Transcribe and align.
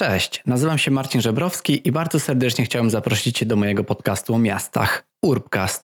Cześć, 0.00 0.42
nazywam 0.46 0.78
się 0.78 0.90
Marcin 0.90 1.20
Żebrowski 1.20 1.88
i 1.88 1.92
bardzo 1.92 2.20
serdecznie 2.20 2.64
chciałem 2.64 2.90
zaprosić 2.90 3.38
Cię 3.38 3.46
do 3.46 3.56
mojego 3.56 3.84
podcastu 3.84 4.34
o 4.34 4.38
miastach 4.38 5.04
Urbcast. 5.22 5.82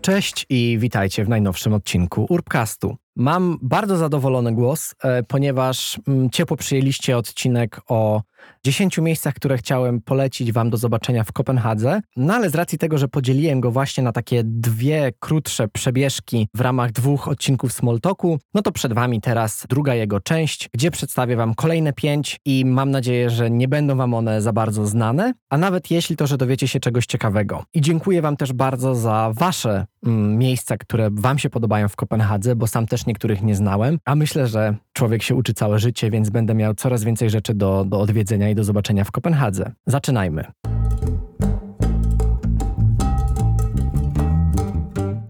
Cześć 0.00 0.46
i 0.48 0.78
witajcie 0.78 1.24
w 1.24 1.28
najnowszym 1.28 1.74
odcinku 1.74 2.26
Urbcastu. 2.28 2.96
Mam 3.16 3.58
bardzo 3.62 3.96
zadowolony 3.96 4.52
głos, 4.52 4.94
e, 5.02 5.22
ponieważ 5.22 6.00
mm, 6.08 6.30
ciepło 6.30 6.56
przyjęliście 6.56 7.18
odcinek 7.18 7.80
o 7.88 8.22
10 8.64 8.98
miejscach, 8.98 9.34
które 9.34 9.56
chciałem 9.56 10.00
polecić 10.00 10.52
Wam 10.52 10.70
do 10.70 10.76
zobaczenia 10.76 11.24
w 11.24 11.32
Kopenhadze. 11.32 12.00
No 12.16 12.34
ale 12.34 12.50
z 12.50 12.54
racji 12.54 12.78
tego, 12.78 12.98
że 12.98 13.08
podzieliłem 13.08 13.60
go 13.60 13.70
właśnie 13.70 14.04
na 14.04 14.12
takie 14.12 14.42
dwie 14.44 15.12
krótsze 15.18 15.68
przebieżki 15.68 16.48
w 16.54 16.60
ramach 16.60 16.92
dwóch 16.92 17.28
odcinków 17.28 17.72
Smalltalku, 17.72 18.38
no 18.54 18.62
to 18.62 18.72
przed 18.72 18.92
Wami 18.92 19.20
teraz 19.20 19.66
druga 19.68 19.94
jego 19.94 20.20
część, 20.20 20.68
gdzie 20.72 20.90
przedstawię 20.90 21.36
Wam 21.36 21.54
kolejne 21.54 21.92
pięć 21.92 22.40
i 22.44 22.64
mam 22.64 22.90
nadzieję, 22.90 23.30
że 23.30 23.50
nie 23.50 23.68
będą 23.68 23.96
Wam 23.96 24.14
one 24.14 24.42
za 24.42 24.52
bardzo 24.52 24.86
znane, 24.86 25.32
a 25.50 25.58
nawet 25.58 25.90
jeśli 25.90 26.16
to, 26.16 26.26
że 26.26 26.36
dowiecie 26.36 26.68
się 26.68 26.80
czegoś 26.80 27.06
ciekawego. 27.06 27.64
I 27.74 27.80
dziękuję 27.80 28.22
Wam 28.22 28.36
też 28.36 28.52
bardzo 28.52 28.94
za 28.94 29.30
Wasze 29.34 29.86
mm, 30.06 30.38
miejsca, 30.38 30.76
które 30.76 31.08
Wam 31.12 31.38
się 31.38 31.50
podobają 31.50 31.88
w 31.88 31.96
Kopenhadze, 31.96 32.56
bo 32.56 32.66
sam 32.66 32.86
też 32.86 33.03
niektórych 33.06 33.42
nie 33.42 33.54
znałem, 33.54 33.98
a 34.04 34.14
myślę, 34.14 34.46
że 34.46 34.74
człowiek 34.92 35.22
się 35.22 35.34
uczy 35.34 35.54
całe 35.54 35.78
życie, 35.78 36.10
więc 36.10 36.30
będę 36.30 36.54
miał 36.54 36.74
coraz 36.74 37.04
więcej 37.04 37.30
rzeczy 37.30 37.54
do, 37.54 37.84
do 37.84 38.00
odwiedzenia 38.00 38.50
i 38.50 38.54
do 38.54 38.64
zobaczenia 38.64 39.04
w 39.04 39.10
Kopenhadze. 39.10 39.72
Zaczynajmy. 39.86 40.44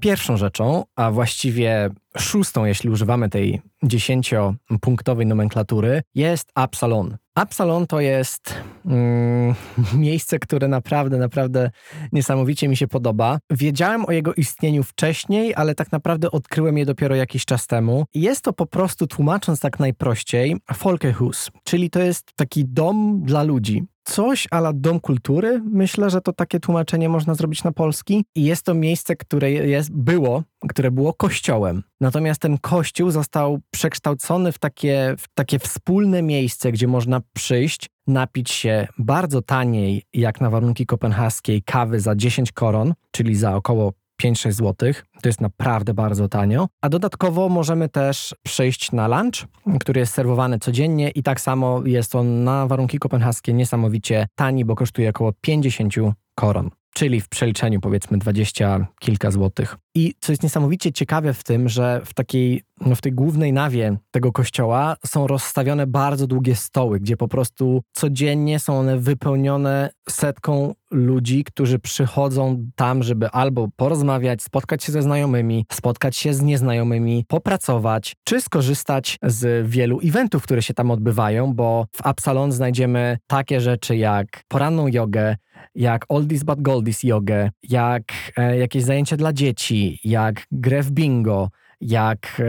Pierwszą 0.01 0.37
rzeczą, 0.37 0.85
a 0.97 1.11
właściwie 1.11 1.91
szóstą, 2.19 2.65
jeśli 2.65 2.91
używamy 2.91 3.29
tej 3.29 3.63
dziesięciopunktowej 3.89 5.27
nomenklatury, 5.27 6.03
jest 6.15 6.51
Absalon. 6.55 7.17
Absalon 7.35 7.87
to 7.87 8.01
jest 8.01 8.55
mm, 8.87 9.55
miejsce, 10.07 10.39
które 10.39 10.69
naprawdę, 10.69 11.19
naprawdę 11.19 11.71
niesamowicie 12.13 12.69
mi 12.69 12.77
się 12.77 12.89
podoba. 12.89 13.39
Wiedziałem 13.51 14.07
o 14.07 14.13
jego 14.13 14.35
istnieniu 14.35 14.83
wcześniej, 14.83 15.55
ale 15.55 15.75
tak 15.75 15.93
naprawdę 15.93 16.31
odkryłem 16.31 16.79
je 16.79 16.87
dopiero 16.87 17.15
jakiś 17.15 17.45
czas 17.45 17.67
temu. 17.67 18.05
Jest 18.15 18.43
to 18.43 18.53
po 18.53 18.67
prostu, 18.67 19.07
tłumacząc 19.07 19.61
tak 19.61 19.81
najprościej, 19.81 20.57
Folkehus, 20.75 21.51
czyli 21.65 21.91
to 21.91 22.01
jest 22.01 22.33
taki 22.37 22.65
dom 22.65 23.23
dla 23.25 23.43
ludzi 23.43 23.83
coś 24.05 24.47
ala 24.51 24.73
dom 24.73 25.01
kultury. 25.01 25.63
Myślę, 25.71 26.11
że 26.11 26.21
to 26.21 26.33
takie 26.33 26.61
tłumaczenie 26.61 27.09
można 27.09 27.35
zrobić 27.35 27.65
na 27.65 27.73
polski. 27.73 28.25
I 28.35 28.45
jest 28.45 28.63
to 28.63 28.75
miejsce, 28.75 29.17
które 29.17 29.53
jest, 29.53 29.93
było, 29.93 30.43
które 30.69 30.91
było 30.91 31.13
kościołem. 31.13 31.83
Natomiast 32.01 32.41
ten 32.41 32.59
kościół 32.59 33.11
został 33.11 33.61
przekształcony 33.71 34.53
w 34.53 34.59
takie, 34.59 35.15
w 35.19 35.29
takie 35.35 35.59
wspólne 35.59 36.23
miejsce, 36.23 36.73
gdzie 36.73 36.89
można 36.89 37.21
przyjść, 37.33 37.91
napić 38.07 38.51
się 38.51 38.89
bardzo 38.99 39.43
taniej, 39.43 40.03
jak 40.13 40.41
na 40.41 40.51
warunki 40.51 40.87
kopenhaskiej, 40.87 41.63
kawy 41.63 42.01
za 42.01 42.17
10 42.17 42.53
koron, 42.53 42.95
czyli 43.11 43.35
za 43.35 43.57
około 43.57 43.93
5-6 44.23 44.53
zł. 44.53 44.93
To 45.23 45.29
jest 45.29 45.41
naprawdę 45.41 45.95
bardzo 45.95 46.29
tanio. 46.29 46.69
A 46.83 46.89
dodatkowo 46.89 47.49
możemy 47.49 47.89
też 47.89 48.35
przejść 48.43 48.93
na 48.93 49.09
lunch, 49.09 49.47
który 49.81 50.01
jest 50.01 50.15
serwowany 50.15 50.59
codziennie 50.59 51.11
i 51.11 51.23
tak 51.23 51.41
samo 51.41 51.83
jest 51.85 52.15
on 52.15 52.45
na 52.45 52.67
warunki 52.67 52.99
kopenhaskie 52.99 53.53
niesamowicie 53.53 54.27
tani, 54.35 54.65
bo 54.65 54.75
kosztuje 54.75 55.11
około 55.11 55.33
50 55.41 55.95
koron 56.35 56.71
czyli 56.95 57.21
w 57.21 57.29
przeliczeniu 57.29 57.81
powiedzmy 57.81 58.19
20 58.19 58.87
kilka 59.01 59.31
złotych. 59.31 59.77
I 59.95 60.15
co 60.21 60.33
jest 60.33 60.43
niesamowicie 60.43 60.93
ciekawe 60.93 61.35
w 61.35 61.45
tym, 61.45 61.69
że 61.69 62.01
w 62.05 62.15
takiej, 62.15 62.63
no 62.81 62.95
w 62.95 63.01
tej 63.01 63.13
głównej 63.13 63.53
nawie 63.53 63.97
tego 64.11 64.33
kościoła 64.33 64.97
są 65.07 65.27
rozstawione 65.27 65.87
bardzo 65.87 66.27
długie 66.27 66.55
stoły, 66.57 67.01
gdzie 67.01 67.17
po 67.17 67.29
prostu 67.29 67.83
codziennie 67.93 68.59
są 68.59 68.79
one 68.79 68.99
wypełnione 68.99 69.91
setką 70.09 70.75
ludzi, 70.91 71.45
którzy 71.45 71.79
przychodzą 71.79 72.67
tam, 72.75 73.03
żeby 73.03 73.29
albo 73.29 73.69
porozmawiać, 73.77 74.43
spotkać 74.43 74.85
się 74.85 74.93
ze 74.93 75.03
znajomymi, 75.03 75.67
spotkać 75.73 76.17
się 76.17 76.35
z 76.35 76.43
nieznajomymi, 76.43 77.25
popracować, 77.29 78.17
czy 78.25 78.41
skorzystać 78.41 79.19
z 79.23 79.69
wielu 79.69 80.01
eventów, 80.05 80.43
które 80.43 80.63
się 80.63 80.75
tam 80.75 80.91
odbywają, 80.91 81.55
bo 81.55 81.87
w 81.97 82.07
Absalon 82.07 82.53
znajdziemy 82.53 83.19
takie 83.27 83.61
rzeczy 83.61 83.97
jak 83.97 84.27
poranną 84.49 84.89
jogę, 84.89 85.37
jak 85.75 86.05
oldies 86.09 86.45
but 86.45 86.63
goldies 86.63 87.03
jogę, 87.03 87.51
jak 87.63 88.03
e, 88.37 88.59
jakieś 88.59 88.83
zajęcia 88.83 89.17
dla 89.17 89.33
dzieci, 89.33 90.01
jak 90.05 90.47
grę 90.53 90.83
w 90.83 90.91
bingo, 90.91 91.51
jak 91.81 92.43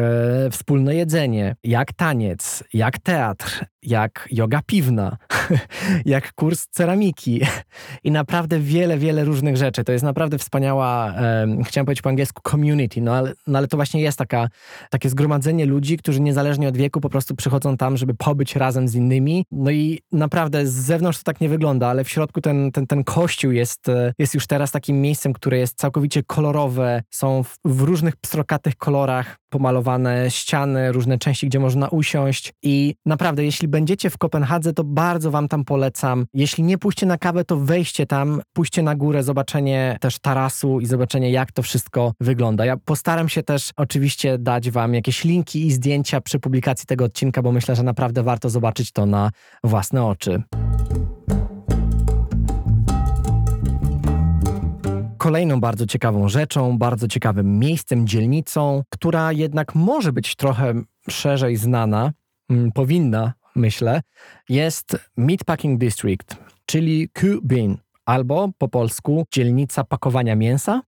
e, 0.46 0.50
wspólne 0.50 0.96
jedzenie, 0.96 1.56
jak 1.64 1.94
taniec, 1.94 2.64
jak 2.74 3.00
teatr, 3.00 3.66
jak 3.86 4.28
yoga 4.32 4.62
piwna, 4.66 5.18
jak 6.06 6.34
kurs 6.34 6.68
ceramiki 6.68 7.42
i 8.04 8.12
naprawdę 8.12 8.60
wiele, 8.60 8.98
wiele 8.98 9.24
różnych 9.24 9.58
rzeczy. 9.58 9.84
To 9.84 9.92
jest 9.92 10.04
naprawdę 10.04 10.38
wspaniała, 10.38 11.14
e, 11.16 11.48
chciałem 11.66 11.86
powiedzieć 11.86 12.02
po 12.02 12.10
angielsku 12.10 12.42
community, 12.52 13.02
no 13.02 13.14
ale, 13.16 13.34
no 13.48 13.58
ale 13.58 13.68
to 13.68 13.78
właśnie 13.78 14.02
jest 14.02 14.18
taka, 14.18 14.48
takie 14.90 15.10
zgromadzenie 15.10 15.66
ludzi, 15.66 15.98
którzy 15.98 16.22
niezależnie 16.22 16.68
od 16.68 16.78
wieku 16.78 17.02
po 17.02 17.10
prostu 17.10 17.36
przychodzą 17.36 17.78
tam, 17.78 17.98
żeby 17.98 18.14
pobyć 18.14 18.56
razem 18.56 18.88
z 18.88 18.96
innymi. 18.96 19.46
No 19.52 19.72
i 19.72 20.00
naprawdę 20.12 20.68
z 20.68 20.74
zewnątrz 20.74 21.18
to 21.18 21.24
tak 21.24 21.42
nie 21.42 21.50
wygląda, 21.50 21.88
ale 21.88 22.04
w 22.04 22.10
środku 22.10 22.42
ten, 22.42 22.72
ten, 22.72 22.88
ten 22.88 23.04
kościół 23.04 23.52
jest, 23.52 23.90
e, 23.90 24.14
jest 24.20 24.34
już 24.34 24.48
teraz 24.48 24.72
takim 24.72 25.02
miejscem, 25.02 25.34
które 25.34 25.58
jest 25.58 25.78
całkowicie 25.78 26.24
kolorowe, 26.24 27.04
są 27.10 27.44
w, 27.44 27.58
w 27.66 27.82
różnych 27.82 28.16
pstrokatych 28.16 28.76
kolorach 28.76 29.15
pomalowane 29.50 30.32
ściany, 30.32 30.92
różne 30.92 31.18
części, 31.18 31.48
gdzie 31.48 31.60
można 31.60 31.90
usiąść 31.90 32.54
i 32.64 32.96
naprawdę, 33.06 33.46
jeśli 33.46 33.68
będziecie 33.68 34.10
w 34.10 34.18
Kopenhadze, 34.18 34.74
to 34.74 34.84
bardzo 34.84 35.32
wam 35.32 35.48
tam 35.48 35.66
polecam. 35.66 36.26
Jeśli 36.34 36.64
nie 36.64 36.78
pójście 36.78 37.06
na 37.06 37.18
kawę, 37.18 37.46
to 37.46 37.58
wejście 37.58 38.06
tam, 38.06 38.42
pójście 38.54 38.84
na 38.84 38.96
górę, 38.96 39.24
zobaczenie 39.24 39.98
też 40.02 40.20
tarasu 40.20 40.80
i 40.80 40.86
zobaczenie, 40.86 41.32
jak 41.32 41.52
to 41.52 41.62
wszystko 41.62 42.14
wygląda. 42.22 42.66
Ja 42.66 42.78
postaram 42.78 43.30
się 43.30 43.44
też 43.44 43.72
oczywiście 43.78 44.38
dać 44.38 44.72
wam 44.72 44.94
jakieś 44.94 45.24
linki 45.24 45.68
i 45.68 45.72
zdjęcia 45.72 46.22
przy 46.22 46.40
publikacji 46.40 46.86
tego 46.86 47.06
odcinka, 47.06 47.42
bo 47.42 47.52
myślę, 47.52 47.76
że 47.76 47.84
naprawdę 47.84 48.24
warto 48.24 48.50
zobaczyć 48.50 48.92
to 48.92 49.06
na 49.06 49.32
własne 49.64 50.06
oczy. 50.06 50.44
Kolejną 55.26 55.60
bardzo 55.60 55.86
ciekawą 55.86 56.30
rzeczą, 56.30 56.78
bardzo 56.78 57.08
ciekawym 57.08 57.60
miejscem, 57.60 58.08
dzielnicą, 58.08 58.84
która 58.90 59.32
jednak 59.32 59.76
może 59.76 60.14
być 60.14 60.36
trochę 60.36 60.74
szerzej 61.10 61.58
znana, 61.58 62.12
mm, 62.50 62.72
powinna, 62.72 63.34
myślę, 63.56 64.02
jest 64.50 64.98
Meatpacking 65.18 65.80
District, 65.80 66.36
czyli 66.66 67.10
Kubin, 67.10 67.78
albo 68.06 68.50
po 68.58 68.68
polsku 68.68 69.26
dzielnica 69.34 69.84
pakowania 69.84 70.36
mięsa. 70.36 70.82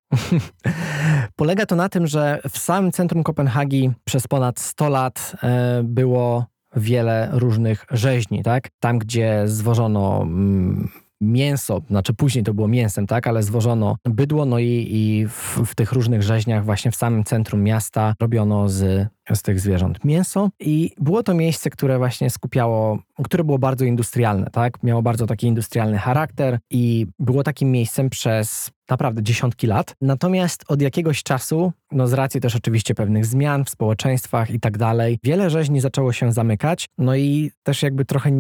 Polega 1.35 1.65
to 1.65 1.75
na 1.75 1.89
tym, 1.89 2.07
że 2.07 2.41
w 2.49 2.57
samym 2.57 2.91
centrum 2.91 3.23
Kopenhagi 3.23 3.91
przez 4.03 4.27
ponad 4.27 4.59
100 4.59 4.89
lat 4.89 5.35
e, 5.43 5.81
było 5.83 6.45
wiele 6.75 7.29
różnych 7.31 7.85
rzeźni, 7.91 8.43
tak? 8.43 8.69
Tam, 8.79 8.99
gdzie 8.99 9.43
zwożono 9.45 10.21
mm, 10.21 10.89
mięso, 11.21 11.81
znaczy 11.89 12.13
później 12.13 12.43
to 12.43 12.53
było 12.53 12.67
mięsem, 12.67 13.07
tak, 13.07 13.27
ale 13.27 13.43
zwożono 13.43 13.95
bydło, 14.05 14.45
no 14.45 14.59
i, 14.59 14.87
i 14.91 15.27
w, 15.27 15.59
w 15.65 15.75
tych 15.75 15.91
różnych 15.91 16.23
rzeźniach 16.23 16.65
właśnie 16.65 16.91
w 16.91 16.95
samym 16.95 17.23
centrum 17.23 17.63
miasta 17.63 18.15
robiono 18.19 18.69
z 18.69 19.07
z 19.33 19.41
tych 19.41 19.59
zwierząt 19.59 20.05
mięso 20.05 20.49
i 20.59 20.91
było 20.97 21.23
to 21.23 21.33
miejsce, 21.33 21.69
które 21.69 21.97
właśnie 21.97 22.29
skupiało, 22.29 22.99
które 23.23 23.43
było 23.43 23.59
bardzo 23.59 23.85
industrialne, 23.85 24.47
tak? 24.51 24.83
Miało 24.83 25.01
bardzo 25.01 25.25
taki 25.25 25.47
industrialny 25.47 25.97
charakter 25.97 26.59
i 26.69 27.07
było 27.19 27.43
takim 27.43 27.71
miejscem 27.71 28.09
przez 28.09 28.71
naprawdę 28.89 29.23
dziesiątki 29.23 29.67
lat. 29.67 29.95
Natomiast 30.01 30.63
od 30.67 30.81
jakiegoś 30.81 31.23
czasu, 31.23 31.71
no 31.91 32.07
z 32.07 32.13
racji 32.13 32.41
też 32.41 32.55
oczywiście 32.55 32.95
pewnych 32.95 33.25
zmian 33.25 33.65
w 33.65 33.69
społeczeństwach 33.69 34.51
i 34.51 34.59
tak 34.59 34.77
dalej, 34.77 35.19
wiele 35.23 35.49
rzeźni 35.49 35.81
zaczęło 35.81 36.13
się 36.13 36.31
zamykać, 36.31 36.85
no 36.97 37.15
i 37.15 37.51
też 37.63 37.83
jakby 37.83 38.05
trochę, 38.05 38.31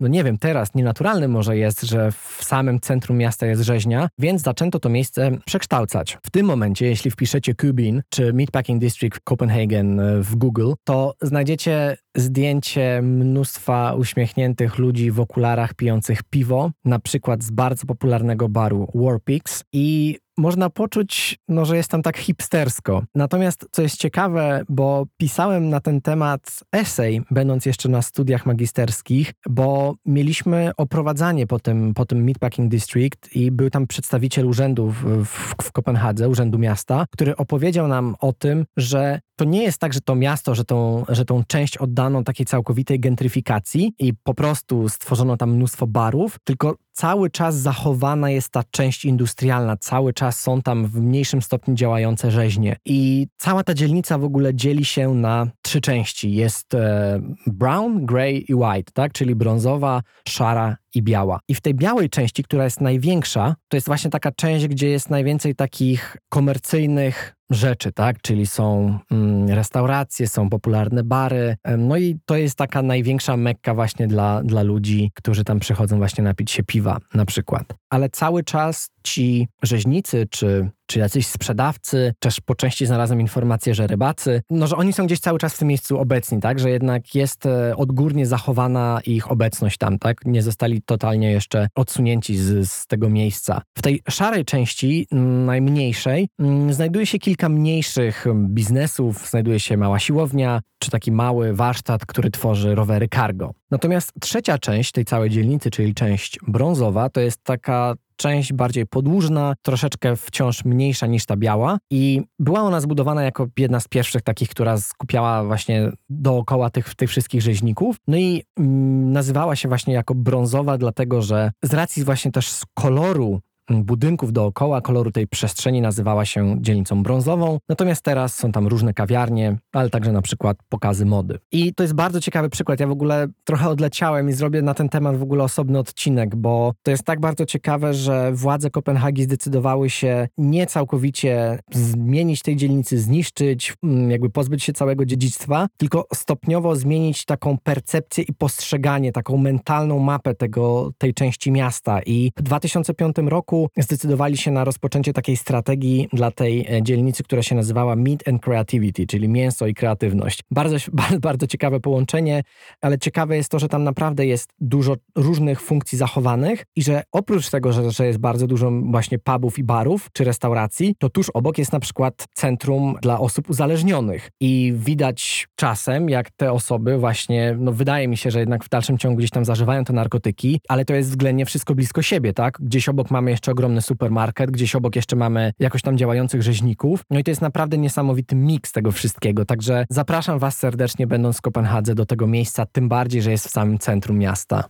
no 0.00 0.08
nie 0.08 0.24
wiem, 0.24 0.38
teraz 0.38 0.74
nienaturalny 0.74 1.28
może 1.28 1.56
jest, 1.56 1.82
że 1.82 2.12
w 2.12 2.38
samym 2.44 2.80
centrum 2.80 3.16
miasta 3.18 3.46
jest 3.46 3.62
rzeźnia, 3.62 4.08
więc 4.18 4.42
zaczęto 4.42 4.78
to 4.78 4.88
miejsce 4.88 5.30
przekształcać. 5.44 6.18
W 6.22 6.30
tym 6.30 6.46
momencie, 6.46 6.86
jeśli 6.86 7.10
wpiszecie 7.10 7.54
Kubin 7.54 8.02
czy 8.08 8.32
Meatpacking 8.32 8.80
District 8.80 9.20
Copenhagen 9.24 10.00
w 10.22 10.29
w 10.30 10.36
Google, 10.36 10.72
to 10.84 11.14
znajdziecie 11.22 11.96
zdjęcie 12.16 13.00
mnóstwa 13.02 13.94
uśmiechniętych 13.94 14.78
ludzi 14.78 15.10
w 15.10 15.20
okularach 15.20 15.74
pijących 15.74 16.22
piwo, 16.22 16.70
na 16.84 16.98
przykład 16.98 17.42
z 17.42 17.50
bardzo 17.50 17.86
popularnego 17.86 18.48
baru 18.48 18.88
Warpix 18.94 19.64
i 19.72 20.18
można 20.40 20.70
poczuć, 20.70 21.38
no, 21.48 21.64
że 21.64 21.76
jest 21.76 21.90
tam 21.90 22.02
tak 22.02 22.18
hipstersko. 22.18 23.02
Natomiast 23.14 23.66
co 23.70 23.82
jest 23.82 23.96
ciekawe, 23.96 24.62
bo 24.68 25.06
pisałem 25.16 25.68
na 25.68 25.80
ten 25.80 26.00
temat 26.00 26.60
esej, 26.72 27.22
będąc 27.30 27.66
jeszcze 27.66 27.88
na 27.88 28.02
studiach 28.02 28.46
magisterskich, 28.46 29.32
bo 29.48 29.94
mieliśmy 30.06 30.70
oprowadzanie 30.76 31.46
po 31.46 31.58
tym, 31.58 31.94
po 31.94 32.06
tym 32.06 32.24
Meatpacking 32.24 32.70
District 32.70 33.36
i 33.36 33.50
był 33.50 33.70
tam 33.70 33.86
przedstawiciel 33.86 34.46
urzędu 34.46 34.90
w, 34.90 35.24
w, 35.24 35.54
w 35.62 35.72
Kopenhadze, 35.72 36.28
urzędu 36.28 36.58
miasta, 36.58 37.04
który 37.10 37.36
opowiedział 37.36 37.88
nam 37.88 38.16
o 38.20 38.32
tym, 38.32 38.64
że 38.76 39.20
to 39.36 39.44
nie 39.44 39.62
jest 39.62 39.78
tak, 39.78 39.92
że 39.92 40.00
to 40.00 40.14
miasto, 40.14 40.54
że 40.54 40.64
tą, 40.64 41.04
że 41.08 41.24
tą 41.24 41.44
część 41.44 41.76
oddano 41.76 42.22
takiej 42.22 42.46
całkowitej 42.46 43.00
gentryfikacji 43.00 43.94
i 43.98 44.14
po 44.14 44.34
prostu 44.34 44.88
stworzono 44.88 45.36
tam 45.36 45.50
mnóstwo 45.50 45.86
barów, 45.86 46.36
tylko 46.44 46.76
cały 47.00 47.30
czas 47.30 47.56
zachowana 47.56 48.30
jest 48.30 48.48
ta 48.48 48.62
część 48.70 49.04
industrialna, 49.04 49.76
cały 49.76 50.12
czas 50.12 50.40
są 50.40 50.62
tam 50.62 50.86
w 50.86 51.00
mniejszym 51.00 51.42
stopniu 51.42 51.74
działające 51.74 52.30
rzeźnie. 52.30 52.76
I 52.84 53.26
cała 53.36 53.64
ta 53.64 53.74
dzielnica 53.74 54.18
w 54.18 54.24
ogóle 54.24 54.54
dzieli 54.54 54.84
się 54.84 55.14
na 55.14 55.46
trzy 55.62 55.80
części. 55.80 56.34
Jest 56.34 56.74
e, 56.74 57.20
brown, 57.46 58.06
grey 58.06 58.44
i 58.48 58.54
white, 58.54 58.92
tak? 58.94 59.12
czyli 59.12 59.34
brązowa, 59.34 60.02
szara 60.28 60.76
i 60.94 61.02
biała. 61.02 61.40
I 61.48 61.54
w 61.54 61.60
tej 61.60 61.74
białej 61.74 62.10
części, 62.10 62.44
która 62.44 62.64
jest 62.64 62.80
największa, 62.80 63.54
to 63.68 63.76
jest 63.76 63.86
właśnie 63.86 64.10
taka 64.10 64.32
część, 64.32 64.68
gdzie 64.68 64.88
jest 64.88 65.10
najwięcej 65.10 65.54
takich 65.54 66.16
komercyjnych 66.28 67.39
rzeczy, 67.50 67.92
tak? 67.92 68.22
Czyli 68.22 68.46
są 68.46 68.98
mm, 69.10 69.48
restauracje, 69.48 70.28
są 70.28 70.50
popularne 70.50 71.04
bary. 71.04 71.56
No 71.78 71.96
i 71.96 72.18
to 72.24 72.36
jest 72.36 72.56
taka 72.56 72.82
największa 72.82 73.36
mekka 73.36 73.74
właśnie 73.74 74.06
dla, 74.06 74.42
dla 74.42 74.62
ludzi, 74.62 75.10
którzy 75.14 75.44
tam 75.44 75.60
przychodzą 75.60 75.98
właśnie 75.98 76.24
napić 76.24 76.50
się 76.50 76.62
piwa 76.62 76.98
na 77.14 77.24
przykład. 77.24 77.74
Ale 77.90 78.08
cały 78.08 78.44
czas 78.44 78.90
ci 79.04 79.48
rzeźnicy 79.62 80.26
czy, 80.30 80.70
czy 80.90 80.98
jacyś 80.98 81.26
sprzedawcy, 81.26 82.14
też 82.18 82.40
po 82.40 82.54
części 82.54 82.86
znalazłem 82.86 83.20
informację, 83.20 83.74
że 83.74 83.86
rybacy, 83.86 84.42
no 84.50 84.66
że 84.66 84.76
oni 84.76 84.92
są 84.92 85.06
gdzieś 85.06 85.20
cały 85.20 85.38
czas 85.38 85.54
w 85.54 85.58
tym 85.58 85.68
miejscu 85.68 85.98
obecni, 85.98 86.40
tak? 86.40 86.58
Że 86.58 86.70
jednak 86.70 87.14
jest 87.14 87.46
e, 87.46 87.76
odgórnie 87.76 88.26
zachowana 88.26 89.00
ich 89.06 89.30
obecność 89.30 89.78
tam, 89.78 89.98
tak? 89.98 90.24
Nie 90.24 90.42
zostali 90.42 90.82
totalnie 90.82 91.32
jeszcze 91.32 91.68
odsunięci 91.74 92.36
z, 92.36 92.70
z 92.70 92.86
tego 92.86 93.08
miejsca. 93.08 93.62
W 93.78 93.82
tej 93.82 94.02
szarej 94.08 94.44
części, 94.44 95.06
najmniejszej, 95.46 96.28
znajduje 96.70 97.06
się 97.06 97.18
kilka 97.18 97.48
mniejszych 97.48 98.26
biznesów, 98.34 99.28
znajduje 99.28 99.60
się 99.60 99.76
mała 99.76 99.98
siłownia, 99.98 100.60
czy 100.80 100.90
taki 100.90 101.12
mały 101.12 101.54
warsztat, 101.54 102.06
który 102.06 102.30
tworzy 102.30 102.74
rowery 102.74 103.08
cargo. 103.14 103.50
Natomiast 103.70 104.12
trzecia 104.20 104.58
część 104.58 104.92
tej 104.92 105.04
całej 105.04 105.30
dzielnicy, 105.30 105.70
czyli 105.70 105.94
część 105.94 106.38
brązowa, 106.48 107.08
to 107.08 107.20
jest 107.20 107.44
taka 107.44 107.94
część 108.20 108.52
bardziej 108.52 108.86
podłużna, 108.86 109.54
troszeczkę 109.62 110.16
wciąż 110.16 110.64
mniejsza 110.64 111.06
niż 111.06 111.26
ta 111.26 111.36
biała 111.36 111.78
i 111.90 112.22
była 112.38 112.60
ona 112.60 112.80
zbudowana 112.80 113.22
jako 113.22 113.46
jedna 113.58 113.80
z 113.80 113.88
pierwszych 113.88 114.22
takich, 114.22 114.48
która 114.48 114.76
skupiała 114.78 115.44
właśnie 115.44 115.92
dookoła 116.10 116.70
tych, 116.70 116.94
tych 116.94 117.10
wszystkich 117.10 117.42
rzeźników. 117.42 117.96
No 118.08 118.16
i 118.16 118.42
mm, 118.58 119.12
nazywała 119.12 119.56
się 119.56 119.68
właśnie 119.68 119.94
jako 119.94 120.14
brązowa, 120.14 120.78
dlatego 120.78 121.22
że 121.22 121.52
z 121.62 121.74
racji 121.74 122.04
właśnie 122.04 122.32
też 122.32 122.62
koloru 122.74 123.40
budynków 123.70 124.32
dookoła, 124.32 124.80
koloru 124.80 125.12
tej 125.12 125.26
przestrzeni 125.26 125.80
nazywała 125.80 126.24
się 126.24 126.56
dzielnicą 126.60 127.02
brązową. 127.02 127.58
Natomiast 127.68 128.02
teraz 128.02 128.34
są 128.34 128.52
tam 128.52 128.66
różne 128.66 128.94
kawiarnie, 128.94 129.56
ale 129.72 129.90
także 129.90 130.12
na 130.12 130.22
przykład 130.22 130.56
pokazy 130.68 131.06
mody. 131.06 131.38
I 131.52 131.74
to 131.74 131.82
jest 131.82 131.94
bardzo 131.94 132.20
ciekawy 132.20 132.50
przykład. 132.50 132.80
Ja 132.80 132.86
w 132.86 132.90
ogóle 132.90 133.28
trochę 133.44 133.68
odleciałem 133.68 134.28
i 134.28 134.32
zrobię 134.32 134.62
na 134.62 134.74
ten 134.74 134.88
temat 134.88 135.16
w 135.16 135.22
ogóle 135.22 135.44
osobny 135.44 135.78
odcinek, 135.78 136.36
bo 136.36 136.74
to 136.82 136.90
jest 136.90 137.04
tak 137.04 137.20
bardzo 137.20 137.46
ciekawe, 137.46 137.94
że 137.94 138.32
władze 138.32 138.70
Kopenhagi 138.70 139.22
zdecydowały 139.22 139.90
się 139.90 140.28
nie 140.38 140.66
całkowicie 140.66 141.58
zmienić 141.72 142.42
tej 142.42 142.56
dzielnicy, 142.56 142.98
zniszczyć, 142.98 143.74
mm, 143.82 144.10
jakby 144.10 144.30
pozbyć 144.30 144.64
się 144.64 144.72
całego 144.72 145.04
dziedzictwa, 145.04 145.66
tylko 145.76 146.06
stopniowo 146.14 146.76
zmienić 146.76 147.24
taką 147.24 147.58
percepcję 147.58 148.24
i 148.24 148.32
postrzeganie, 148.32 149.12
taką 149.12 149.36
mentalną 149.36 149.98
mapę 149.98 150.34
tego, 150.34 150.92
tej 150.98 151.14
części 151.14 151.52
miasta. 151.52 152.00
I 152.02 152.32
w 152.36 152.42
2005 152.42 153.16
roku 153.28 153.59
zdecydowali 153.78 154.36
się 154.36 154.50
na 154.50 154.64
rozpoczęcie 154.64 155.12
takiej 155.12 155.36
strategii 155.36 156.08
dla 156.12 156.30
tej 156.30 156.66
e, 156.76 156.82
dzielnicy, 156.82 157.22
która 157.22 157.42
się 157.42 157.54
nazywała 157.54 157.96
Meat 157.96 158.28
and 158.28 158.42
Creativity, 158.42 159.06
czyli 159.06 159.28
mięso 159.28 159.66
i 159.66 159.74
kreatywność. 159.74 160.40
Bardzo, 160.50 160.76
bardzo, 161.20 161.46
ciekawe 161.46 161.80
połączenie, 161.80 162.42
ale 162.80 162.98
ciekawe 162.98 163.36
jest 163.36 163.50
to, 163.50 163.58
że 163.58 163.68
tam 163.68 163.84
naprawdę 163.84 164.26
jest 164.26 164.50
dużo 164.60 164.96
różnych 165.16 165.60
funkcji 165.60 165.98
zachowanych 165.98 166.64
i 166.76 166.82
że 166.82 167.02
oprócz 167.12 167.50
tego, 167.50 167.72
że, 167.72 167.90
że 167.90 168.06
jest 168.06 168.18
bardzo 168.18 168.46
dużo 168.46 168.70
właśnie 168.70 169.18
pubów 169.18 169.58
i 169.58 169.64
barów 169.64 170.08
czy 170.12 170.24
restauracji, 170.24 170.94
to 170.98 171.08
tuż 171.08 171.30
obok 171.30 171.58
jest 171.58 171.72
na 171.72 171.80
przykład 171.80 172.26
centrum 172.34 172.96
dla 173.02 173.20
osób 173.20 173.50
uzależnionych 173.50 174.30
i 174.40 174.72
widać 174.76 175.48
czasem, 175.56 176.08
jak 176.08 176.30
te 176.30 176.52
osoby 176.52 176.98
właśnie, 176.98 177.56
no 177.58 177.72
wydaje 177.72 178.08
mi 178.08 178.16
się, 178.16 178.30
że 178.30 178.40
jednak 178.40 178.64
w 178.64 178.68
dalszym 178.68 178.98
ciągu 178.98 179.18
gdzieś 179.18 179.30
tam 179.30 179.44
zażywają 179.44 179.84
te 179.84 179.92
narkotyki, 179.92 180.60
ale 180.68 180.84
to 180.84 180.94
jest 180.94 181.10
względnie 181.10 181.46
wszystko 181.46 181.74
blisko 181.74 182.02
siebie, 182.02 182.32
tak? 182.32 182.58
Gdzieś 182.60 182.88
obok 182.88 183.10
mamy 183.10 183.30
jeszcze 183.40 183.52
ogromny 183.52 183.82
supermarket, 183.82 184.50
gdzieś 184.50 184.74
obok 184.74 184.96
jeszcze 184.96 185.16
mamy 185.16 185.52
jakoś 185.58 185.82
tam 185.82 185.98
działających 185.98 186.42
rzeźników. 186.42 187.02
No 187.10 187.18
i 187.18 187.24
to 187.24 187.30
jest 187.30 187.42
naprawdę 187.42 187.78
niesamowity 187.78 188.36
miks 188.36 188.72
tego 188.72 188.92
wszystkiego. 188.92 189.44
Także 189.44 189.86
zapraszam 189.90 190.38
Was 190.38 190.56
serdecznie, 190.56 191.06
będąc 191.06 191.38
w 191.38 191.40
Kopenhadze, 191.40 191.94
do 191.94 192.06
tego 192.06 192.26
miejsca, 192.26 192.66
tym 192.66 192.88
bardziej, 192.88 193.22
że 193.22 193.30
jest 193.30 193.48
w 193.48 193.50
samym 193.50 193.78
centrum 193.78 194.18
miasta. 194.18 194.64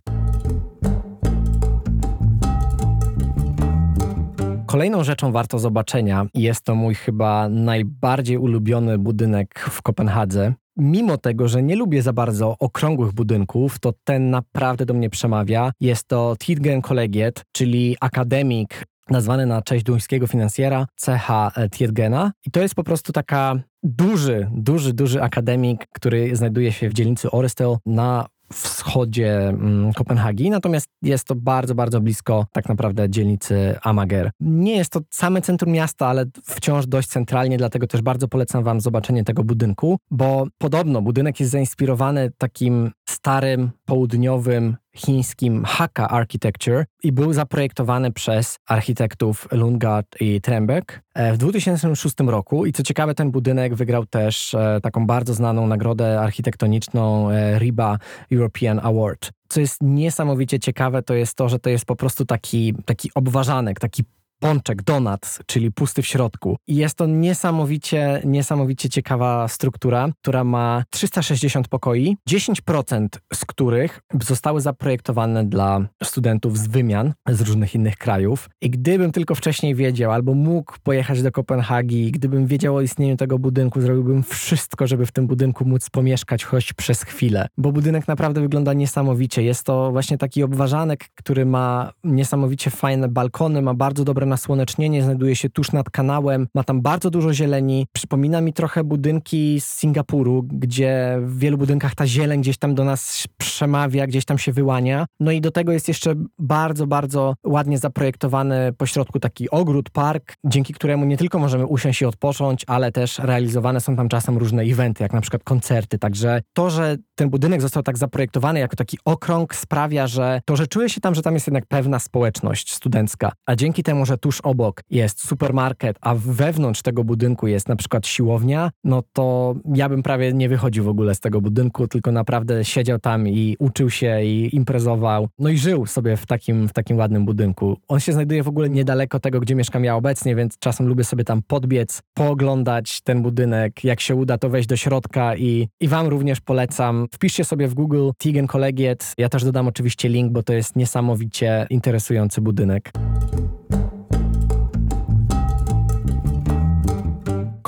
Kolejną 4.67 5.05
rzeczą 5.05 5.33
warto 5.33 5.59
zobaczenia 5.59 6.27
jest 6.35 6.65
to 6.65 6.75
mój 6.75 6.95
chyba 6.95 7.49
najbardziej 7.49 8.37
ulubiony 8.37 8.99
budynek 8.99 9.59
w 9.71 9.83
Kopenhadze. 9.83 10.53
Mimo 10.81 11.19
tego, 11.19 11.49
że 11.49 11.63
nie 11.63 11.77
lubię 11.77 12.03
za 12.03 12.13
bardzo 12.13 12.57
okrągłych 12.59 13.13
budynków, 13.13 13.79
to 13.79 13.93
ten 14.05 14.31
naprawdę 14.31 14.87
do 14.87 14.95
mnie 14.95 15.11
przemawia. 15.11 15.73
Jest 15.81 16.09
to 16.09 16.37
Tidgen 16.39 16.83
Collegiate, 16.83 17.43
czyli 17.53 17.97
akademik 18.01 18.85
nazwany 19.11 19.47
na 19.47 19.63
cześć 19.63 19.85
duńskiego 19.85 20.27
finansjera 20.27 20.87
CH 21.07 21.29
Tietgena. 21.71 22.33
I 22.47 22.51
to 22.51 22.61
jest 22.61 22.75
po 22.75 22.85
prostu 22.85 23.13
taka 23.13 23.57
duży, 23.83 24.51
duży, 24.55 24.93
duży 24.93 25.23
akademik, 25.23 25.87
który 25.95 26.37
znajduje 26.37 26.73
się 26.73 26.89
w 26.89 26.93
dzielnicy 26.93 27.31
Orestel 27.31 27.77
na 27.87 28.27
wschodzie 28.53 29.49
mm, 29.49 29.93
Kopenhagi, 29.93 30.51
natomiast 30.51 30.87
jest 31.03 31.25
to 31.25 31.35
bardzo, 31.35 31.75
bardzo 31.75 32.01
blisko 32.01 32.47
tak 32.53 32.69
naprawdę 32.69 33.11
dzielnicy 33.11 33.77
Amager. 33.83 34.31
Nie 34.41 34.77
jest 34.77 34.93
to 34.93 35.01
same 35.11 35.43
centrum 35.43 35.73
miasta, 35.73 36.07
ale 36.07 36.25
wciąż 36.45 36.87
dość 36.87 37.09
centralnie, 37.09 37.59
dlatego 37.59 37.87
też 37.87 38.03
bardzo 38.03 38.29
polecam 38.29 38.65
Wam 38.65 38.81
zobaczenie 38.81 39.25
tego 39.25 39.45
budynku, 39.45 39.99
bo 40.11 40.47
podobno 40.59 41.03
budynek 41.03 41.41
jest 41.41 41.53
zainspirowany 41.53 42.31
takim 42.39 42.91
starym, 43.09 43.71
południowym 43.85 44.77
chińskim 44.97 45.65
Hakka 45.65 46.09
Architecture 46.09 46.85
i 47.03 47.13
był 47.13 47.33
zaprojektowany 47.33 48.13
przez 48.13 48.59
architektów 48.67 49.49
Lundgaard 49.53 50.07
i 50.21 50.41
Trembek 50.41 51.03
e, 51.15 51.33
w 51.33 51.39
2006 51.39 52.15
roku. 52.27 52.67
I 52.67 52.73
co 52.73 52.83
ciekawe, 52.83 53.15
ten 53.15 53.31
budynek 53.31 53.75
wygrał 53.75 54.07
też 54.07 54.55
e, 54.55 54.81
taką 54.83 55.07
bardzo 55.07 55.35
znaną 55.35 55.67
nagrodę 55.67 56.21
architektoniczną 56.21 57.31
e, 57.31 57.59
RIBA 57.59 57.99
European 58.33 58.81
Award. 58.83 59.31
Co 59.49 59.61
jest 59.61 59.77
niesamowicie 59.81 60.59
ciekawe, 60.59 61.03
to 61.03 61.15
jest 61.15 61.35
to, 61.35 61.49
że 61.49 61.59
to 61.59 61.71
jest 61.71 61.85
po 61.85 61.97
prostu 61.97 62.25
taki, 62.25 62.75
taki 62.85 63.11
obważanek, 63.15 63.81
taki 63.81 64.05
pączek, 64.41 64.83
donat, 64.83 65.39
czyli 65.47 65.73
pusty 65.73 66.03
w 66.03 66.07
środku. 66.07 66.57
I 66.67 66.77
jest 66.77 66.95
to 66.95 67.07
niesamowicie, 67.07 68.23
niesamowicie 68.25 68.89
ciekawa 68.89 69.49
struktura, 69.49 70.09
która 70.23 70.45
ma 70.45 70.85
360 70.91 71.69
pokoi, 71.69 72.17
10% 72.31 73.09
z 73.35 73.45
których 73.45 74.01
zostały 74.23 74.61
zaprojektowane 74.61 75.45
dla 75.45 75.81
studentów 76.03 76.59
z 76.59 76.67
wymian 76.67 77.13
z 77.29 77.41
różnych 77.41 77.75
innych 77.75 77.97
krajów. 77.97 78.49
I 78.63 78.71
gdybym 78.71 79.13
tylko 79.13 79.35
wcześniej 79.35 79.75
wiedział, 79.75 80.13
albo 80.13 80.35
mógł 80.35 80.75
pojechać 80.83 81.23
do 81.23 81.33
Kopenhagi, 81.33 82.13
gdybym 82.13 82.47
wiedział 82.47 82.77
o 82.77 82.81
istnieniu 82.81 83.17
tego 83.17 83.39
budynku, 83.39 83.81
zrobiłbym 83.81 84.23
wszystko, 84.23 84.87
żeby 84.87 85.07
w 85.07 85.13
tym 85.13 85.27
budynku 85.27 85.65
móc 85.65 85.91
pomieszkać 85.91 86.45
choć 86.45 86.73
przez 86.73 87.03
chwilę. 87.03 87.47
Bo 87.59 87.73
budynek 87.73 88.09
naprawdę 88.09 88.41
wygląda 88.41 88.73
niesamowicie. 88.73 89.43
Jest 89.43 89.65
to 89.65 89.91
właśnie 89.93 90.19
taki 90.19 90.43
obważanek, 90.43 91.09
który 91.15 91.47
ma 91.47 91.93
niesamowicie 92.05 92.71
fajne 92.71 93.09
balkony, 93.09 93.63
ma 93.63 93.75
bardzo 93.75 94.05
dobre 94.05 94.27
nasłonecznienie, 94.31 95.03
znajduje 95.03 95.37
się 95.37 95.51
tuż 95.51 95.73
nad 95.73 95.91
kanałem, 95.91 96.47
ma 96.55 96.65
tam 96.65 96.81
bardzo 96.81 97.11
dużo 97.11 97.35
zieleni. 97.35 97.87
Przypomina 97.93 98.41
mi 98.41 98.53
trochę 98.53 98.85
budynki 98.85 99.61
z 99.61 99.65
Singapuru, 99.65 100.43
gdzie 100.43 101.19
w 101.21 101.39
wielu 101.39 101.59
budynkach 101.59 101.95
ta 101.95 102.07
zieleń 102.07 102.41
gdzieś 102.41 102.59
tam 102.59 102.75
do 102.75 102.85
nas 102.85 103.27
przemawia, 103.37 104.07
gdzieś 104.07 104.25
tam 104.25 104.39
się 104.39 104.53
wyłania. 104.53 105.07
No 105.21 105.31
i 105.31 105.41
do 105.41 105.51
tego 105.51 105.73
jest 105.73 105.89
jeszcze 105.89 106.15
bardzo, 106.39 106.87
bardzo 106.87 107.35
ładnie 107.47 107.79
zaprojektowany 107.79 108.73
pośrodku 108.73 109.21
taki 109.21 109.51
ogród, 109.51 109.91
park, 109.91 110.35
dzięki 110.45 110.75
któremu 110.75 111.05
nie 111.05 111.17
tylko 111.17 111.39
możemy 111.39 111.67
usiąść 111.67 112.03
i 112.03 112.05
odpocząć, 112.05 112.65
ale 112.67 112.93
też 112.93 113.19
realizowane 113.19 113.81
są 113.81 113.97
tam 113.97 114.09
czasem 114.09 114.39
różne 114.39 114.63
eventy, 114.63 115.03
jak 115.03 115.13
na 115.13 115.21
przykład 115.21 115.45
koncerty. 115.45 115.99
Także 115.99 116.43
to, 116.53 116.71
że 116.71 116.97
ten 117.15 117.31
budynek 117.31 117.63
został 117.63 117.83
tak 117.83 117.99
zaprojektowany 117.99 118.61
jako 118.61 118.77
taki 118.77 118.99
okrąg 119.05 119.55
sprawia, 119.55 120.07
że 120.07 120.41
to, 120.45 120.57
że 120.57 120.67
czuje 120.67 120.89
się 120.89 121.01
tam, 121.01 121.15
że 121.15 121.23
tam 121.23 121.35
jest 121.35 121.47
jednak 121.47 121.67
pewna 121.67 121.99
społeczność 121.99 122.75
studencka. 122.75 123.33
A 123.47 123.57
dzięki 123.57 123.83
temu, 123.83 124.07
że 124.07 124.19
tuż 124.21 124.41
obok 124.41 124.83
jest 124.91 125.29
supermarket, 125.29 125.97
a 126.01 126.15
wewnątrz 126.15 126.83
tego 126.83 127.05
budynku 127.05 127.47
jest 127.47 127.69
na 127.69 127.77
przykład 127.77 128.07
siłownia, 128.07 128.71
no 128.85 129.03
to 129.13 129.55
ja 129.75 129.89
bym 129.89 130.03
prawie 130.03 130.33
nie 130.33 130.49
wychodził 130.49 130.85
w 130.85 130.89
ogóle 130.89 131.15
z 131.15 131.21
tego 131.21 131.41
budynku, 131.41 131.89
tylko 131.89 132.13
naprawdę 132.13 132.65
siedział 132.65 132.99
tam 132.99 133.29
i 133.29 133.57
uczył 133.59 133.91
się 133.91 134.23
i 134.23 134.57
imprezował, 134.57 135.29
no 135.39 135.49
i 135.49 135.59
żył 135.59 135.87
sobie 135.87 136.17
w 136.17 136.27
takim, 136.27 136.69
w 136.69 136.73
takim 136.73 136.99
ładnym 136.99 137.25
budynku. 137.25 137.77
On 137.89 138.01
się 138.01 138.13
znajduje 138.13 138.43
w 138.43 138.49
ogóle 138.49 138.71
niedaleko 138.71 139.21
tego, 139.21 139.41
gdzie 139.41 139.55
mieszkam 139.55 139.85
ja 139.85 139.97
obecnie, 139.97 140.37
więc 140.37 140.59
czasem 140.59 140.87
lubię 140.87 141.05
sobie 141.05 141.25
tam 141.25 141.43
podbiec, 141.43 142.03
pooglądać 142.15 143.01
ten 143.01 143.23
budynek. 143.23 143.85
Jak 143.85 144.01
się 144.01 144.15
uda, 144.15 144.39
to 144.39 144.49
wejść 144.49 144.69
do 144.69 144.77
środka 144.77 145.37
i, 145.37 145.69
i 145.81 145.89
wam 145.89 146.07
również 146.07 146.41
polecam. 146.41 147.07
Wpiszcie 147.13 147.45
sobie 147.45 147.69
w 147.69 147.75
Google 147.75 148.11
Tegan 148.19 148.47
Collegiate. 148.47 149.07
Ja 149.19 149.29
też 149.29 149.45
dodam 149.45 149.69
oczywiście 149.69 150.09
link, 150.09 150.33
bo 150.33 150.43
to 150.43 150.53
jest 150.53 150.77
niesamowicie 150.77 151.67
interesujący 151.71 152.41
budynek. 152.41 152.93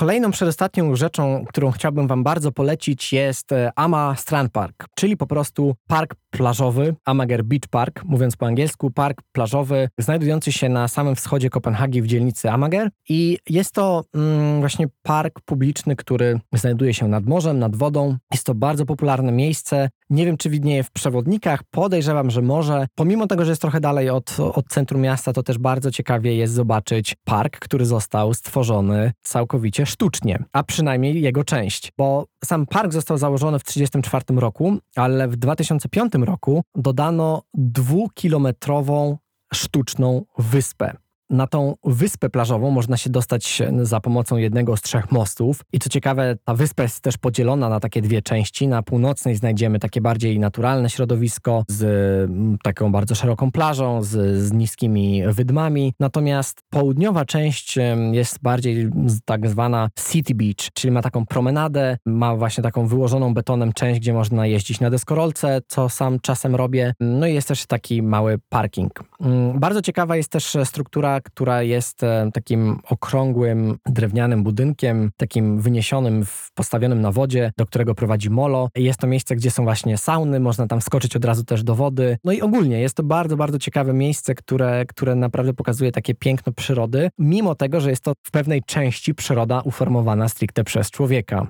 Kolejną 0.03 0.31
przedostatnią 0.31 0.97
rzeczą, 0.97 1.45
którą 1.49 1.71
chciałbym 1.71 2.09
Wam 2.09 2.23
bardzo 2.25 2.53
polecić 2.53 3.13
jest 3.13 3.53
e, 3.53 3.73
Ama 3.77 4.15
Strand 4.17 4.53
Park, 4.53 4.87
czyli 4.95 5.17
po 5.17 5.27
prostu 5.27 5.77
park 5.87 6.15
plażowy, 6.33 6.95
Amager 7.05 7.45
Beach 7.45 7.69
Park, 7.71 8.05
mówiąc 8.05 8.37
po 8.37 8.47
angielsku, 8.47 8.91
park 8.91 9.23
plażowy 9.33 9.89
znajdujący 9.99 10.53
się 10.53 10.69
na 10.69 10.89
samym 10.89 11.17
wschodzie 11.17 11.51
Kopenhagi 11.51 12.03
w 12.03 12.07
dzielnicy 12.07 12.51
Amager 12.51 12.91
i 13.09 13.39
jest 13.49 13.73
to 13.73 14.05
mm, 14.15 14.61
właśnie 14.61 14.87
park 15.03 15.41
publiczny, 15.41 15.97
który 15.97 16.41
znajduje 16.53 16.95
się 16.95 17.09
nad 17.09 17.27
morzem, 17.27 17.59
nad 17.59 17.77
wodą. 17.77 18.17
Jest 18.33 18.47
to 18.47 18.55
bardzo 18.55 18.87
popularne 18.87 19.33
miejsce. 19.33 19.91
Nie 20.11 20.27
wiem, 20.27 20.37
czy 20.37 20.51
widnieje 20.51 20.83
w 20.83 20.91
przewodnikach, 20.91 21.63
podejrzewam, 21.71 22.31
że 22.31 22.43
może. 22.43 22.87
Pomimo 22.95 23.27
tego, 23.27 23.45
że 23.45 23.53
jest 23.53 23.63
trochę 23.63 23.81
dalej 23.81 24.11
od, 24.11 24.37
od 24.41 24.69
centrum 24.69 25.01
miasta, 25.01 25.33
to 25.33 25.43
też 25.43 25.59
bardzo 25.59 25.91
ciekawie 25.91 26.37
jest 26.37 26.55
zobaczyć 26.55 27.15
park, 27.25 27.59
który 27.59 27.87
został 27.87 28.35
stworzony 28.35 29.13
całkowicie 29.23 29.87
sztucznie, 29.87 30.45
a 30.53 30.63
przynajmniej 30.63 31.23
jego 31.23 31.45
część, 31.45 31.93
bo 31.99 32.27
sam 32.45 32.67
park 32.67 32.93
został 32.93 33.19
założony 33.19 33.59
w 33.59 33.65
1934 33.65 34.41
roku, 34.41 34.79
ale 34.97 35.29
w 35.29 35.37
2005 35.37 36.13
roku 36.25 36.63
dodano 36.75 37.43
dwukilometrową 37.55 39.19
sztuczną 39.55 40.25
wyspę. 40.39 41.02
Na 41.33 41.47
tą 41.47 41.75
wyspę 41.85 42.31
plażową 42.31 42.71
można 42.71 42.97
się 42.97 43.11
dostać 43.11 43.63
za 43.83 44.01
pomocą 44.01 44.37
jednego 44.37 44.77
z 44.77 44.83
trzech 44.83 45.13
mostów. 45.13 45.61
I 45.73 45.79
co 45.79 45.89
ciekawe, 45.89 46.37
ta 46.45 46.55
wyspa 46.55 46.83
jest 46.83 47.01
też 47.01 47.19
podzielona 47.19 47.69
na 47.69 47.81
takie 47.81 48.03
dwie 48.03 48.23
części. 48.23 48.69
Na 48.69 48.83
północnej 48.83 49.37
znajdziemy 49.37 49.79
takie 49.79 50.01
bardziej 50.01 50.39
naturalne 50.39 50.91
środowisko 50.91 51.65
z 51.69 52.31
taką 52.63 52.93
bardzo 52.93 53.15
szeroką 53.15 53.53
plażą, 53.53 54.03
z, 54.03 54.43
z 54.43 54.53
niskimi 54.53 55.23
wydmami. 55.27 55.95
Natomiast 56.01 56.63
południowa 56.71 57.25
część 57.25 57.79
jest 58.13 58.39
bardziej 58.43 58.91
tak 59.25 59.49
zwana 59.49 59.89
City 60.11 60.35
Beach, 60.35 60.73
czyli 60.73 60.93
ma 60.93 61.03
taką 61.03 61.27
promenadę, 61.27 61.99
ma 62.07 62.37
właśnie 62.37 62.63
taką 62.63 62.87
wyłożoną 62.87 63.35
betonem 63.35 63.73
część, 63.73 64.01
gdzie 64.01 64.13
można 64.13 64.47
jeździć 64.47 64.81
na 64.81 64.91
deskorolce, 64.91 65.61
co 65.69 65.89
sam 65.89 66.21
czasem 66.21 66.55
robię. 66.55 66.95
No 67.01 67.27
i 67.27 67.35
jest 67.35 67.49
też 67.49 67.67
taki 67.67 68.03
mały 68.03 68.39
parking. 68.49 68.93
Mm, 69.23 69.61
bardzo 69.61 69.83
ciekawa 69.83 70.17
jest 70.17 70.29
też 70.29 70.57
struktura 70.65 71.21
która 71.21 71.63
jest 71.63 72.03
e, 72.03 72.31
takim 72.35 72.79
okrągłym, 72.91 73.79
drewnianym 73.87 74.43
budynkiem, 74.43 75.11
takim 75.17 75.61
wyniesionym, 75.61 76.25
postawionym 76.55 77.01
na 77.01 77.13
wodzie, 77.13 77.53
do 77.57 77.67
którego 77.67 77.95
prowadzi 77.95 78.31
molo. 78.31 78.69
Jest 78.77 79.01
to 79.01 79.07
miejsce, 79.07 79.37
gdzie 79.37 79.51
są 79.51 79.65
właśnie 79.65 79.99
sauny, 79.99 80.41
można 80.41 80.67
tam 80.67 80.81
skoczyć 80.81 81.17
od 81.17 81.25
razu 81.25 81.45
też 81.45 81.65
do 81.65 81.75
wody. 81.75 82.19
No 82.25 82.33
i 82.33 82.41
ogólnie 82.41 82.81
jest 82.81 82.95
to 82.95 83.03
bardzo, 83.03 83.37
bardzo 83.37 83.59
ciekawe 83.59 83.93
miejsce, 83.93 84.35
które, 84.35 84.87
które 84.87 85.15
naprawdę 85.15 85.55
pokazuje 85.55 85.93
takie 85.93 86.15
piękno 86.15 86.53
przyrody, 86.53 87.11
mimo 87.19 87.55
tego, 87.55 87.81
że 87.81 87.91
jest 87.91 88.03
to 88.03 88.13
w 88.23 88.31
pewnej 88.31 88.63
części 88.63 89.15
przyroda 89.15 89.61
uformowana 89.65 90.29
stricte 90.29 90.65
przez 90.65 90.91
człowieka. 90.91 91.47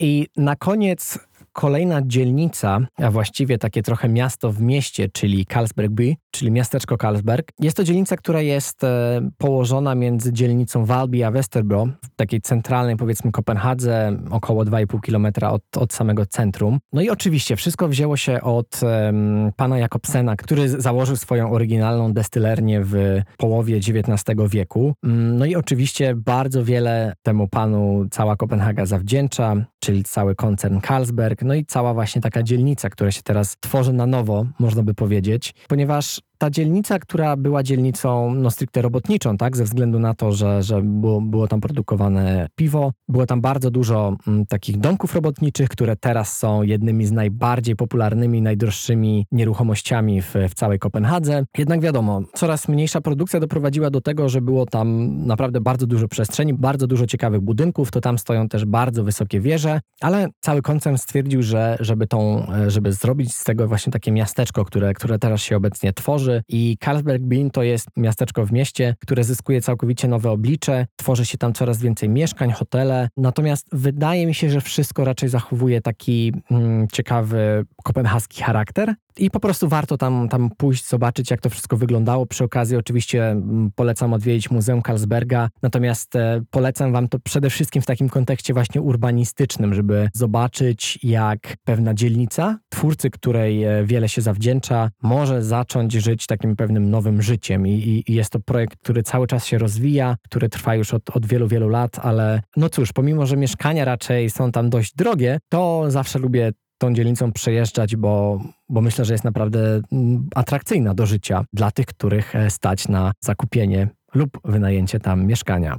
I 0.00 0.26
na 0.36 0.56
koniec 0.56 1.18
kolejna 1.58 2.02
dzielnica, 2.06 2.80
a 2.96 3.10
właściwie 3.10 3.58
takie 3.58 3.82
trochę 3.82 4.08
miasto 4.08 4.52
w 4.52 4.60
mieście, 4.60 5.08
czyli 5.12 5.46
Carlsbergby, 5.46 6.14
czyli 6.30 6.50
miasteczko 6.50 6.96
Carlsberg. 6.96 7.48
Jest 7.60 7.76
to 7.76 7.84
dzielnica, 7.84 8.16
która 8.16 8.40
jest 8.40 8.84
e, 8.84 9.20
położona 9.38 9.94
między 9.94 10.32
dzielnicą 10.32 10.84
Walby 10.84 11.26
a 11.26 11.30
Westerbro, 11.30 11.86
w 11.86 12.16
takiej 12.16 12.40
centralnej 12.40 12.96
powiedzmy 12.96 13.32
Kopenhadze, 13.32 14.16
około 14.30 14.64
2,5 14.64 15.00
km 15.00 15.52
od, 15.52 15.76
od 15.76 15.92
samego 15.92 16.26
centrum. 16.26 16.78
No 16.92 17.02
i 17.02 17.10
oczywiście 17.10 17.56
wszystko 17.56 17.88
wzięło 17.88 18.16
się 18.16 18.40
od 18.40 18.80
um, 18.82 19.52
pana 19.56 19.78
Jakobsena, 19.78 20.36
który 20.36 20.68
założył 20.68 21.16
swoją 21.16 21.50
oryginalną 21.50 22.12
destylernię 22.12 22.80
w 22.84 23.22
połowie 23.36 23.76
XIX 23.76 24.38
wieku. 24.50 24.94
Mm, 25.04 25.36
no 25.36 25.44
i 25.44 25.54
oczywiście 25.54 26.14
bardzo 26.14 26.64
wiele 26.64 27.12
temu 27.22 27.48
panu 27.48 28.06
cała 28.10 28.36
Kopenhaga 28.36 28.86
zawdzięcza, 28.86 29.56
czyli 29.80 30.04
cały 30.04 30.34
koncern 30.34 30.80
Carlsberg, 30.80 31.42
no 31.48 31.54
i 31.54 31.64
cała 31.64 31.94
właśnie 31.94 32.20
taka 32.22 32.42
dzielnica, 32.42 32.90
która 32.90 33.10
się 33.10 33.22
teraz 33.22 33.56
tworzy 33.60 33.92
na 33.92 34.06
nowo, 34.06 34.46
można 34.58 34.82
by 34.82 34.94
powiedzieć, 34.94 35.54
ponieważ 35.68 36.20
ta 36.38 36.50
dzielnica, 36.50 36.98
która 36.98 37.36
była 37.36 37.62
dzielnicą 37.62 38.34
no 38.34 38.50
stricte 38.50 38.82
robotniczą, 38.82 39.36
tak, 39.36 39.56
ze 39.56 39.64
względu 39.64 39.98
na 39.98 40.14
to, 40.14 40.32
że, 40.32 40.62
że 40.62 40.82
było, 40.82 41.20
było 41.20 41.48
tam 41.48 41.60
produkowane 41.60 42.48
piwo, 42.56 42.92
było 43.08 43.26
tam 43.26 43.40
bardzo 43.40 43.70
dużo 43.70 44.08
m, 44.08 44.16
mm, 44.34 44.46
takich 44.46 44.78
domków 44.78 45.14
robotniczych, 45.14 45.68
które 45.68 45.96
teraz 45.96 46.38
są 46.38 46.62
jednymi 46.62 47.06
z 47.06 47.12
najbardziej 47.12 47.76
popularnymi, 47.76 48.42
najdroższymi 48.42 49.26
nieruchomościami 49.32 50.22
w, 50.22 50.34
w 50.48 50.54
całej 50.54 50.78
Kopenhadze. 50.78 51.44
Jednak 51.58 51.80
wiadomo, 51.80 52.22
coraz 52.34 52.68
mniejsza 52.68 53.00
produkcja 53.00 53.40
doprowadziła 53.40 53.90
do 53.90 54.00
tego, 54.00 54.28
że 54.28 54.40
było 54.40 54.66
tam 54.66 55.16
naprawdę 55.26 55.60
bardzo 55.60 55.86
dużo 55.86 56.08
przestrzeni, 56.08 56.54
bardzo 56.54 56.86
dużo 56.86 57.06
ciekawych 57.06 57.40
budynków, 57.40 57.90
to 57.90 58.00
tam 58.00 58.18
stoją 58.18 58.48
też 58.48 58.64
bardzo 58.64 59.04
wysokie 59.04 59.40
wieże, 59.40 59.80
ale 60.00 60.28
cały 60.40 60.62
koncern 60.62 60.96
stwierdził, 60.96 61.42
że 61.42 61.76
żeby, 61.80 62.06
tą, 62.06 62.46
żeby 62.68 62.92
zrobić 62.92 63.34
z 63.34 63.44
tego 63.44 63.68
właśnie 63.68 63.92
takie 63.92 64.12
miasteczko, 64.12 64.64
które, 64.64 64.94
które 64.94 65.18
teraz 65.18 65.40
się 65.40 65.56
obecnie 65.56 65.92
tworzy, 65.92 66.27
i 66.48 66.76
Carlsberg 66.84 67.22
Bean 67.22 67.50
to 67.50 67.62
jest 67.62 67.88
miasteczko 67.96 68.46
w 68.46 68.52
mieście, 68.52 68.96
które 69.00 69.24
zyskuje 69.24 69.60
całkowicie 69.60 70.08
nowe 70.08 70.30
oblicze, 70.30 70.86
tworzy 70.96 71.26
się 71.26 71.38
tam 71.38 71.52
coraz 71.52 71.80
więcej 71.80 72.08
mieszkań, 72.08 72.52
hotele, 72.52 73.08
natomiast 73.16 73.66
wydaje 73.72 74.26
mi 74.26 74.34
się, 74.34 74.50
że 74.50 74.60
wszystko 74.60 75.04
raczej 75.04 75.28
zachowuje 75.28 75.80
taki 75.80 76.32
mm, 76.50 76.88
ciekawy 76.92 77.64
kopenhaski 77.84 78.42
charakter, 78.42 78.94
i 79.18 79.30
po 79.30 79.40
prostu 79.40 79.68
warto 79.68 79.96
tam, 79.96 80.28
tam 80.28 80.50
pójść, 80.56 80.88
zobaczyć, 80.88 81.30
jak 81.30 81.40
to 81.40 81.50
wszystko 81.50 81.76
wyglądało. 81.76 82.26
Przy 82.26 82.44
okazji, 82.44 82.76
oczywiście 82.76 83.30
mm, 83.30 83.70
polecam 83.74 84.12
odwiedzić 84.12 84.50
Muzeum 84.50 84.82
Carlsberga, 84.82 85.48
natomiast 85.62 86.16
e, 86.16 86.42
polecam 86.50 86.92
Wam 86.92 87.08
to 87.08 87.18
przede 87.18 87.50
wszystkim 87.50 87.82
w 87.82 87.86
takim 87.86 88.08
kontekście 88.08 88.54
właśnie 88.54 88.80
urbanistycznym, 88.80 89.74
żeby 89.74 90.08
zobaczyć, 90.14 90.98
jak 91.02 91.56
pewna 91.64 91.94
dzielnica, 91.94 92.58
twórcy 92.68 93.10
której 93.10 93.64
e, 93.64 93.84
wiele 93.84 94.08
się 94.08 94.22
zawdzięcza, 94.22 94.90
może 95.02 95.42
zacząć 95.42 95.92
żyć 95.92 96.17
takim 96.26 96.56
pewnym 96.56 96.90
nowym 96.90 97.22
życiem. 97.22 97.66
I, 97.66 97.70
i, 97.70 98.12
i 98.12 98.14
jest 98.14 98.30
to 98.30 98.40
projekt, 98.40 98.78
który 98.78 99.02
cały 99.02 99.26
czas 99.26 99.46
się 99.46 99.58
rozwija, 99.58 100.16
który 100.24 100.48
trwa 100.48 100.74
już 100.74 100.94
od, 100.94 101.16
od 101.16 101.26
wielu, 101.26 101.48
wielu 101.48 101.68
lat, 101.68 101.98
ale 102.02 102.42
no 102.56 102.68
cóż, 102.68 102.92
pomimo, 102.92 103.26
że 103.26 103.36
mieszkania 103.36 103.84
raczej 103.84 104.30
są 104.30 104.52
tam 104.52 104.70
dość 104.70 104.94
drogie, 104.94 105.38
to 105.48 105.84
zawsze 105.90 106.18
lubię 106.18 106.52
tą 106.78 106.94
dzielnicą 106.94 107.32
przejeżdżać, 107.32 107.96
bo, 107.96 108.40
bo 108.68 108.80
myślę, 108.80 109.04
że 109.04 109.14
jest 109.14 109.24
naprawdę 109.24 109.80
mm, 109.92 110.28
atrakcyjna 110.34 110.94
do 110.94 111.06
życia 111.06 111.44
dla 111.52 111.70
tych, 111.70 111.86
których 111.86 112.36
e, 112.36 112.50
stać 112.50 112.88
na 112.88 113.12
zakupienie 113.20 113.88
lub 114.14 114.30
wynajęcie 114.44 115.00
tam 115.00 115.26
mieszkania. 115.26 115.78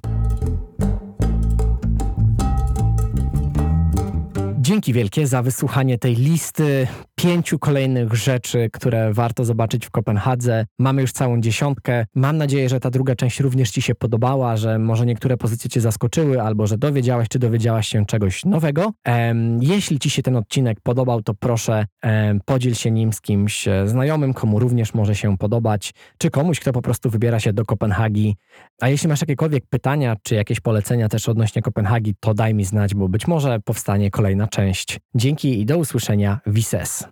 Dzięki 4.70 4.94
wielkie 4.94 5.28
za 5.28 5.42
wysłuchanie 5.42 5.98
tej 5.98 6.16
listy 6.16 6.88
pięciu 7.22 7.60
kolejnych 7.60 8.14
rzeczy, 8.14 8.70
które 8.74 9.14
warto 9.14 9.46
zobaczyć 9.46 9.86
w 9.86 9.92
Kopenhadze. 9.92 10.66
Mamy 10.80 11.02
już 11.02 11.12
całą 11.12 11.42
dziesiątkę. 11.42 12.06
Mam 12.16 12.38
nadzieję, 12.38 12.70
że 12.70 12.80
ta 12.80 12.90
druga 12.90 13.16
część 13.16 13.40
również 13.40 13.72
Ci 13.72 13.82
się 13.82 13.96
podobała, 13.96 14.58
że 14.58 14.80
może 14.80 15.06
niektóre 15.06 15.38
pozycje 15.38 15.70
Cię 15.70 15.82
zaskoczyły, 15.82 16.42
albo 16.42 16.68
że 16.68 16.78
dowiedziałaś 16.78 17.28
czy 17.28 17.40
dowiedziałaś 17.40 17.88
się 17.88 18.06
czegoś 18.06 18.46
nowego. 18.46 18.92
jeśli 19.60 20.00
Ci 20.00 20.10
się 20.10 20.22
ten 20.22 20.36
odcinek 20.36 20.78
podobał, 20.84 21.22
to 21.22 21.34
proszę 21.34 21.86
podziel 22.46 22.74
się 22.74 22.92
nim 22.92 23.14
z 23.14 23.22
kimś 23.22 23.68
e, 23.68 23.88
znajomym, 23.88 24.34
komu 24.34 24.60
również 24.60 24.94
może 24.94 25.16
się 25.16 25.38
podobać, 25.38 25.94
czy 26.18 26.30
komuś, 26.30 26.60
kto 26.60 26.72
po 26.72 26.82
prostu 26.82 27.10
wybiera 27.10 27.40
się 27.40 27.54
do 27.54 27.66
Kopenhagi. 27.66 28.36
A 28.82 28.90
jeśli 28.90 29.10
masz 29.10 29.22
jakiekolwiek 29.22 29.64
pytania, 29.70 30.16
czy 30.24 30.36
jakieś 30.36 30.60
polecenia 30.60 31.10
też 31.10 31.30
odnośnie 31.30 31.62
Kopenhagi, 31.62 32.14
to 32.20 32.34
daj 32.34 32.54
mi 32.54 32.66
znać, 32.66 32.96
bo 32.96 33.10
być 33.10 33.28
może 33.28 33.60
powstanie 33.60 34.12
kolejna 34.12 34.48
część. 34.48 35.00
Dzięki 35.16 35.62
i 35.62 35.66
do 35.66 35.78
usłyszenia. 35.78 36.40
Wises. 36.48 37.09